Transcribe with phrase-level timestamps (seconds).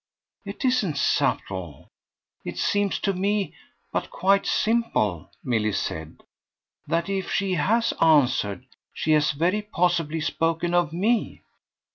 [0.45, 1.87] "It isn't subtle,
[2.43, 3.53] it seems to me,
[3.93, 6.23] but quite simple," Milly said,
[6.87, 11.43] "that if she has answered she has very possibly spoken of me."